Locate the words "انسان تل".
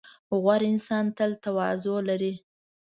0.73-1.31